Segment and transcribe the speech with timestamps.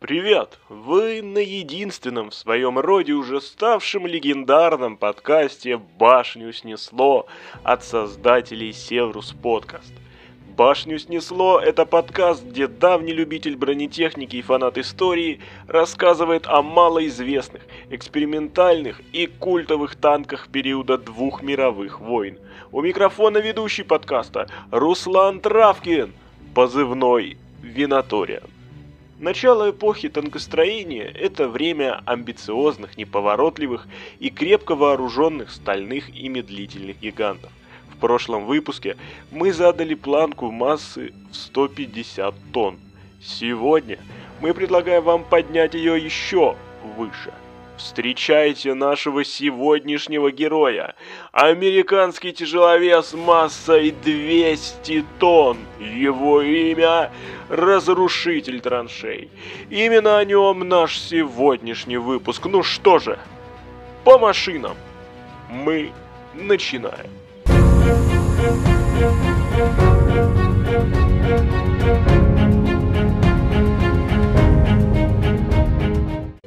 [0.00, 0.58] Привет!
[0.68, 7.26] Вы на единственном в своем роде уже ставшем легендарном подкасте «Башню снесло»
[7.62, 9.92] от создателей Севрус Подкаст.
[10.56, 19.00] «Башню снесло»— это подкаст, где давний любитель бронетехники и фанат истории рассказывает о малоизвестных, экспериментальных
[19.12, 22.38] и культовых танках периода двух мировых войн.
[22.72, 26.12] У микрофона ведущий подкаста Руслан Травкин,
[26.54, 28.50] позывной Винаториан.
[29.18, 33.86] Начало эпохи танкостроения– это время амбициозных, неповоротливых
[34.18, 37.52] и крепко вооруженных стальных и медлительных гигантов.
[38.00, 38.96] Прошлом выпуске
[39.30, 42.78] мы задали планку массы в 150 тонн.
[43.22, 43.98] Сегодня
[44.40, 46.56] мы предлагаем вам поднять ее еще
[46.96, 47.32] выше–
[47.80, 50.94] Встречайте нашего сегодняшнего героя.
[51.32, 55.56] Американский тяжеловес массой 200 тонн.
[55.78, 57.10] Его имя–
[57.48, 59.30] Разрушитель траншей.
[59.70, 62.44] Именно о нем наш сегодняшний выпуск.
[62.44, 63.18] Ну что же,
[64.04, 64.76] по машинам.
[65.48, 65.90] Мы
[66.34, 67.10] начинаем.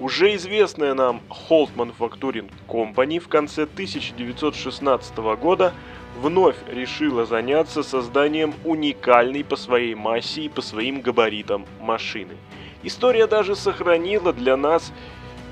[0.00, 5.74] Уже известная нам Holt Manufacturing Company в конце 1916 года
[6.20, 12.36] вновь решила заняться созданием уникальной по своей массе и по своим габаритам машины.
[12.82, 14.92] История даже сохранила для нас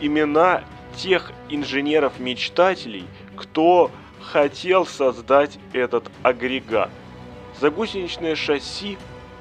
[0.00, 0.64] имена
[0.96, 3.04] тех инженеров-мечтателей,
[3.36, 3.90] кто
[4.22, 6.90] хотел создать этот агрегат.
[7.60, 8.96] Загусеничное шасси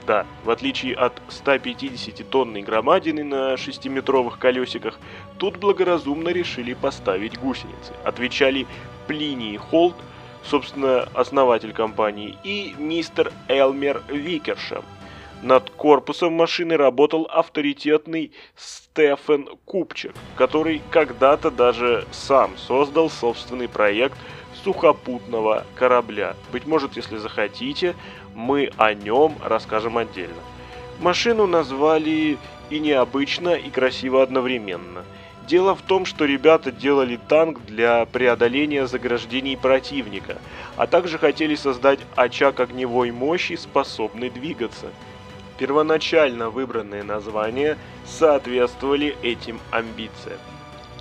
[0.07, 4.99] да, в отличие от 150-тонной громадины на 6-метровых колесиках,
[5.37, 7.93] тут благоразумно решили поставить гусеницы.
[8.03, 8.65] Отвечали
[9.07, 9.95] Плиний Холт,
[10.43, 14.83] собственно, основатель компании, и мистер Элмер Викершем.
[15.43, 24.17] Над корпусом машины работал авторитетный Стефан Купчик, который когда-то даже сам создал собственный проект
[24.63, 26.35] сухопутного корабля.
[26.51, 27.95] Быть может, если захотите,
[28.35, 30.41] мы о нем расскажем отдельно.
[30.99, 32.37] Машину назвали
[32.69, 35.03] и необычно, и красиво одновременно.
[35.47, 40.37] Дело в том, что ребята делали танк для преодоления заграждений противника,
[40.77, 44.87] а также хотели создать очаг огневой мощи, способный двигаться.
[45.57, 50.39] Первоначально выбранные названия соответствовали этим амбициям.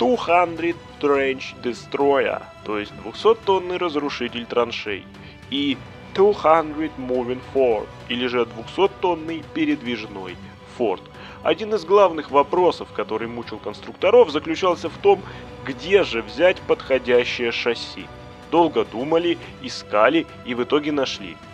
[0.01, 5.05] 200 Trench Destroyer, то есть 200-тонный разрушитель траншей,
[5.51, 5.77] и
[6.15, 8.47] 200 Moving Ford, или же
[8.77, 10.37] 200-тонный передвижной
[10.79, 11.03] Ford.
[11.43, 15.21] Один из главных вопросов, который мучил конструкторов, заключался в том,
[15.67, 18.07] где же взять подходящее шасси.
[18.51, 21.37] Долго думали, искали и в итоге нашли–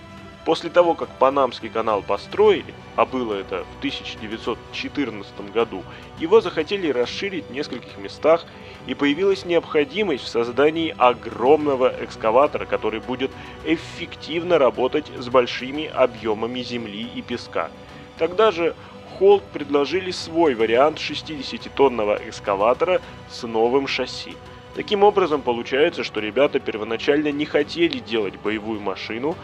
[0.46, 5.82] После того, как Панамский канал построили, а было это в 1914 году,
[6.20, 8.46] его захотели расширить в нескольких местах,
[8.86, 13.32] и появилась необходимость в создании огромного экскаватора, который будет
[13.64, 17.68] эффективно работать с большими объемами земли и песка.
[18.16, 18.76] Тогда же
[19.18, 24.36] Холт предложили свой вариант 60-тонного экскаватора с новым шасси.
[24.76, 29.34] Таким образом, получается, что ребята первоначально не хотели делать боевую машину,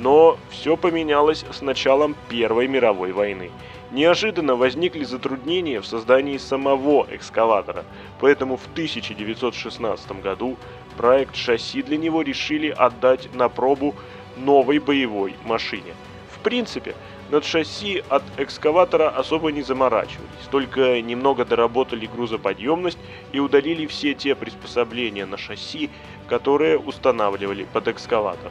[0.00, 3.50] но все поменялось с началом Первой мировой войны.
[3.90, 7.84] Неожиданно возникли затруднения в создании самого экскаватора,
[8.18, 10.56] поэтому в 1916 году
[10.96, 13.94] проект шасси для него решили отдать на пробу
[14.36, 15.92] новой боевой машине.
[16.34, 16.94] В принципе,
[17.30, 22.98] над шасси от экскаватора особо не заморачивались, только немного доработали грузоподъемность
[23.32, 25.90] и удалили все те приспособления на шасси,
[26.26, 28.50] которые устанавливали под экскаватор.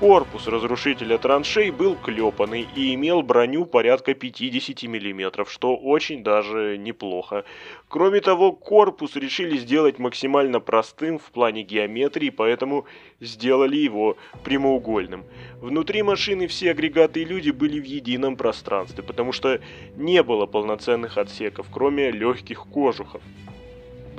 [0.00, 7.44] Корпус разрушителя траншей был клепанный и имел броню порядка 50 мм, что очень даже неплохо.
[7.86, 12.86] Кроме того, корпус решили сделать максимально простым в плане геометрии, поэтому
[13.20, 15.26] сделали его прямоугольным.
[15.60, 19.60] Внутри машины все агрегаты и люди были в едином пространстве, потому что
[19.96, 23.20] не было полноценных отсеков, кроме легких кожухов.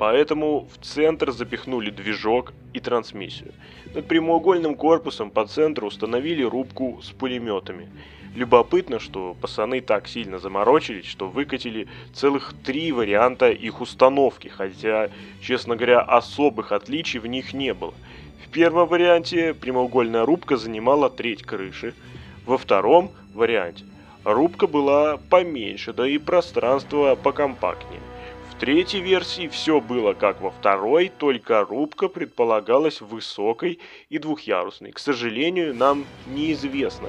[0.02, 3.52] Поэтому в центр запихнули движок и трансмиссию.
[3.94, 7.88] Над прямоугольным корпусом по центру установили рубку с пулеметами.
[8.34, 15.08] Любопытно, что пацаны так сильно заморочились, что выкатили целых три варианта их установки, хотя,
[15.40, 17.94] честно говоря, особых отличий в них не было.
[18.44, 21.94] В первом варианте прямоугольная рубка занимала треть крыши,
[22.44, 23.84] во втором варианте
[24.24, 28.00] Рубка была поменьше, да и пространство покомпактнее.
[28.62, 34.92] Третьей версии все было как во второй, только рубка предполагалась высокой и двухъярусной.
[34.92, 37.08] К сожалению, нам неизвестно,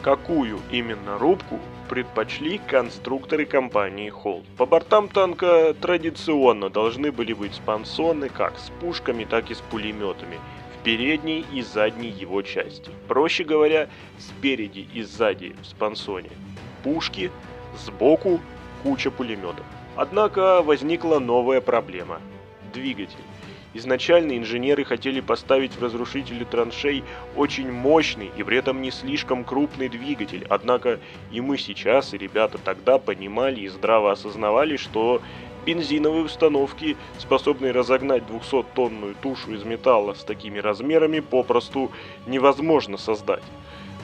[0.00, 1.60] какую именно рубку
[1.90, 4.44] предпочли конструкторы компании Холл.
[4.56, 10.38] По бортам танка традиционно должны были быть спансоны как с пушками, так и с пулеметами
[10.72, 12.90] в передней и задней его части.
[13.08, 16.30] Проще говоря, спереди и сзади в спансоне
[16.82, 17.30] пушки,
[17.76, 18.40] сбоку
[18.82, 19.66] куча пулеметов.
[19.96, 22.20] Однако возникла новая проблема–
[22.72, 23.24] двигатель.
[23.74, 27.02] Изначально инженеры хотели поставить в разрушителе траншей
[27.34, 31.00] очень мощный и при этом не слишком крупный двигатель, однако
[31.32, 35.20] и мы сейчас, и ребята тогда понимали и здраво осознавали, что
[35.66, 41.90] бензиновые установки, способные разогнать 200-тонную тушу из металла с такими размерами, попросту
[42.26, 43.42] невозможно создать.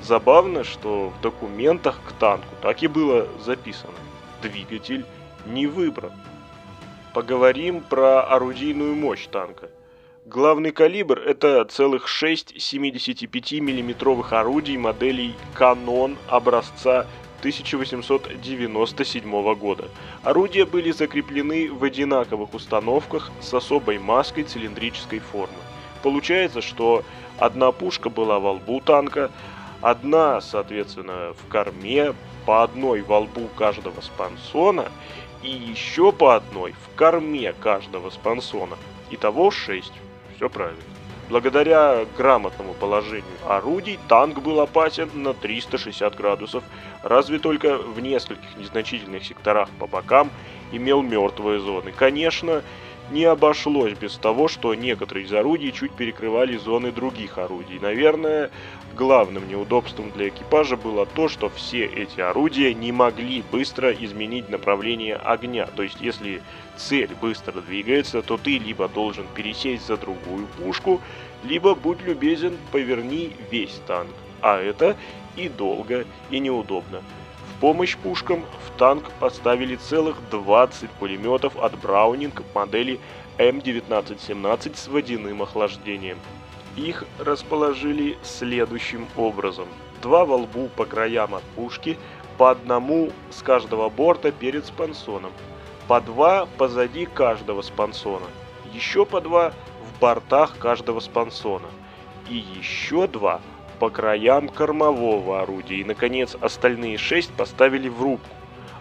[0.02, 3.92] Забавно, что в документах к танку так и было записано.
[4.42, 5.04] Двигатель
[5.46, 6.12] не выбран.
[7.12, 9.69] Поговорим про орудийную мощь танка.
[10.26, 17.06] Главный калибр это целых 6 75 миллиметровых орудий моделей «Канон» образца
[17.40, 19.88] 1897 года.
[20.22, 25.56] Орудия были закреплены в одинаковых установках с особой маской цилиндрической формы.
[26.02, 27.02] Получается, что
[27.38, 29.31] одна пушка была во лбу танка,
[29.81, 32.14] одна, соответственно, в корме,
[32.46, 34.88] по одной во лбу каждого спансона
[35.42, 38.76] и еще по одной в корме каждого спансона.
[39.10, 39.92] Итого 6.
[40.37, 40.82] Все правильно.
[41.28, 46.64] Благодаря грамотному положению орудий танк был опасен на 360 градусов,
[47.04, 50.31] разве только в нескольких незначительных секторах по бокам
[50.72, 51.92] имел мертвые зоны.
[51.92, 52.64] Конечно,
[53.10, 57.78] не обошлось без того, что некоторые из орудий чуть перекрывали зоны других орудий.
[57.80, 58.50] Наверное,
[58.96, 65.16] главным неудобством для экипажа было то, что все эти орудия не могли быстро изменить направление
[65.16, 65.66] огня.
[65.66, 66.42] То есть, если
[66.76, 71.00] цель быстро двигается, то ты либо должен пересесть за другую пушку,
[71.42, 74.10] либо, будь любезен, поверни весь танк.
[74.42, 74.96] А это
[75.36, 77.02] и долго, и неудобно
[77.60, 82.98] помощь пушкам в танк поставили целых 20 пулеметов от Браунинг модели
[83.38, 86.18] М1917 с водяным охлаждением.
[86.76, 89.68] Их расположили следующим образом.
[90.02, 91.98] Два во лбу по краям от пушки,
[92.38, 95.32] по одному с каждого борта перед спансоном,
[95.88, 98.26] по два позади каждого спансона,
[98.72, 99.52] еще по два
[99.82, 101.68] в бортах каждого спансона
[102.30, 103.42] и еще два
[103.80, 108.28] по краям кормового орудия и, наконец, остальные шесть поставили в рубку.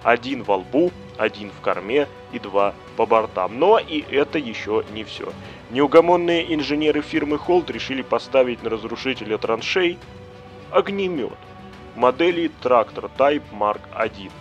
[0.04, 3.58] Один во лбу, один в корме и два по бортам.
[3.58, 5.34] Но и это еще не все.
[5.72, 9.98] Неугомонные инженеры фирмы Холт решили поставить на разрушителя траншей
[10.72, 11.34] огнемет
[11.96, 14.32] модели Трактор Type Mark 1.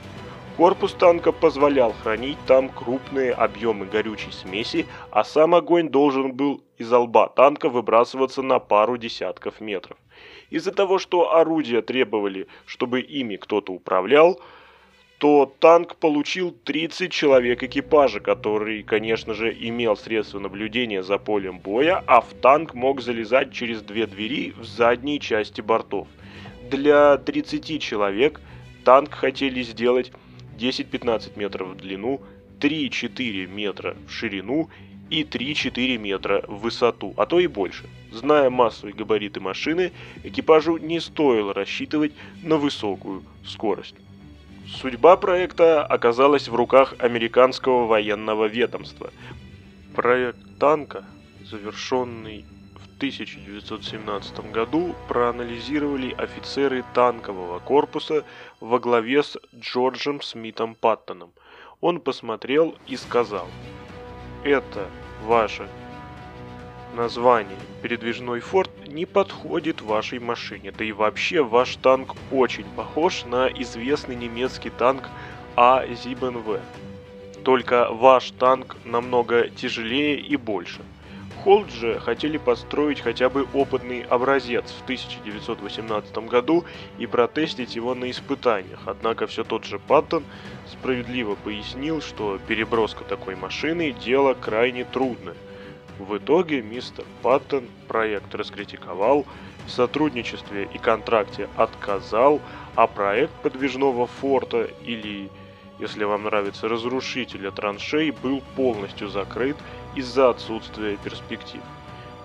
[0.57, 6.91] Корпус танка позволял хранить там крупные объемы горючей смеси, а сам огонь должен был из
[6.91, 9.97] лба танка выбрасываться на пару десятков метров.
[10.51, 14.41] Из-за того, что орудия требовали, чтобы ими кто-то управлял,
[15.19, 22.03] то танк получил 30 человек экипажа, который, конечно же, имел средства наблюдения за полем боя,
[22.07, 26.07] а в танк мог залезать через две двери в задней части бортов.
[26.71, 28.41] Для 30 человек
[28.85, 30.13] танк хотели сделать
[30.57, 32.21] 10-15 метров в длину,
[32.61, 34.71] 3-4 метра в ширину
[35.11, 37.89] и 3-4 метра в высоту, а то и больше.
[38.13, 39.93] Зная массу и габариты машины,
[40.25, 42.13] экипажу не стоило рассчитывать
[42.43, 43.97] на высокую скорость.
[44.67, 49.11] Судьба проекта оказалась в руках американского военного ведомства.
[49.95, 51.05] Проект танка,
[51.43, 52.45] завершенный
[52.99, 58.25] 1917 году проанализировали офицеры танкового корпуса
[58.59, 61.31] во главе с Джорджем Смитом Паттоном.
[61.81, 63.47] Он посмотрел и сказал,
[64.45, 64.89] «Это
[65.23, 65.69] ваше
[66.95, 73.49] название передвижной форт не подходит вашей машине, да и вообще ваш танк очень похож на
[73.49, 75.05] известный немецкий танк
[75.57, 76.61] А Зибенв.
[77.45, 80.81] Только ваш танк намного тяжелее и больше.
[81.45, 86.65] Холд же хотели построить хотя бы опытный образец в 1918 году
[86.99, 90.25] и протестить его на испытаниях, однако все тот же Паттон
[90.67, 95.37] справедливо пояснил, что переброска такой машины– дело крайне трудное.
[95.99, 99.25] В итоге мистер Паттон проект раскритиковал,
[99.67, 102.41] в сотрудничестве и контракте отказал,
[102.75, 105.31] а проект подвижного форта или
[105.79, 109.57] если вам нравится разрушителя траншей, был полностью закрыт
[109.95, 111.63] из-за отсутствия перспектив.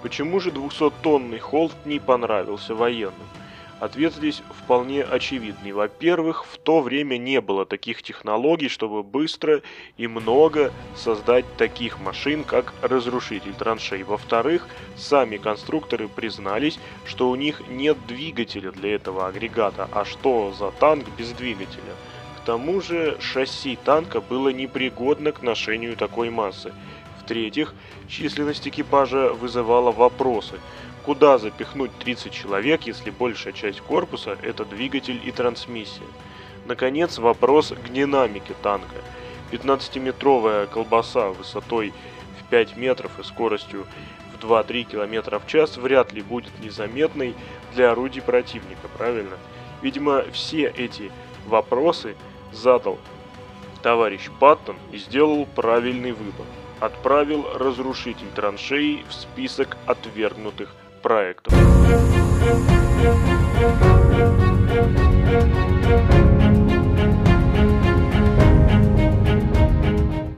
[0.02, 3.28] Почему же 200-тонный холд не понравился военным?
[3.80, 5.74] Ответ здесь вполне очевидный.
[5.74, 9.62] Во-первых, в то время не было таких технологий, чтобы быстро
[9.98, 14.04] и много создать таких машин, как разрушитель траншей.
[14.04, 19.90] Во-вторых, сами конструкторы признались, что у них нет двигателя для этого агрегата.
[19.92, 21.96] А что за танк без двигателя?
[22.38, 26.74] К тому же шасси танка было непригодно к ношению такой массы.
[27.24, 27.74] В-третьих,
[28.08, 30.60] численность экипажа вызывала вопросы–
[31.06, 36.08] Куда запихнуть 30 человек, если большая часть корпуса– это двигатель и трансмиссия?
[36.66, 38.96] Наконец, вопрос к динамике танка.
[39.52, 41.94] 15-метровая колбаса высотой
[42.40, 43.86] в 5 метров и скоростью
[44.34, 47.36] в 2-3 км в час вряд ли будет незаметной
[47.74, 49.38] для орудий противника, правильно?
[49.82, 51.12] Видимо, все эти
[51.48, 52.16] вопросы
[52.54, 52.98] задал
[53.82, 56.46] товарищ Паттон и сделал правильный выбор.
[56.80, 61.54] Отправил разрушитель траншеи в список отвергнутых проектов.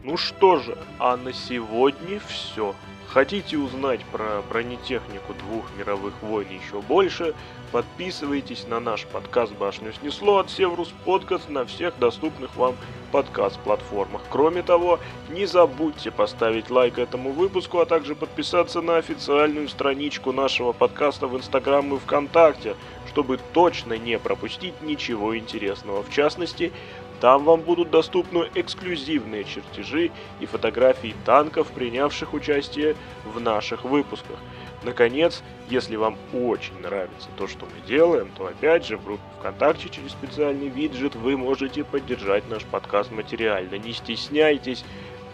[0.04, 2.76] Ну что же, а на сегодня все.
[3.08, 7.34] Хотите узнать про бронетехнику двух мировых войн еще больше?
[7.72, 12.76] Подписывайтесь на наш подкаст «Башню снесло» от Севрус Подкаст на всех доступных вам
[13.12, 14.22] подкаст-платформах.
[14.30, 20.74] Кроме того, не забудьте поставить лайк этому выпуску, а также подписаться на официальную страничку нашего
[20.74, 22.76] подкаста в Инстаграм и ВКонтакте,
[23.08, 26.04] чтобы точно не пропустить ничего интересного.
[26.04, 26.74] В частности,
[27.22, 34.38] там вам будут доступны эксклюзивные чертежи и фотографии танков, принявших участие в наших выпусках.
[34.84, 39.90] Наконец, если вам очень нравится то, что мы делаем, то опять же в группе ВКонтакте
[39.90, 43.76] через специальный виджет вы можете поддержать наш подкаст материально.
[43.78, 44.86] Не стесняйтесь,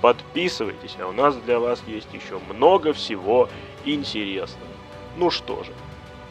[0.01, 3.49] подписывайтесь, а у нас для вас есть еще много всего
[3.83, 4.71] интересного.
[5.17, 5.73] Ну что же,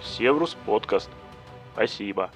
[0.03, 1.11] Севрус подкаст.
[1.75, 2.31] Спасибо.